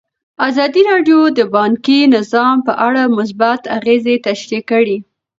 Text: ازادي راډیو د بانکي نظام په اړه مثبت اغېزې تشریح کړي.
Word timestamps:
ازادي 0.47 0.81
راډیو 0.89 1.19
د 1.37 1.39
بانکي 1.55 1.99
نظام 2.15 2.55
په 2.67 2.73
اړه 2.87 3.01
مثبت 3.17 3.61
اغېزې 3.77 4.15
تشریح 4.27 4.61
کړي. 4.71 4.97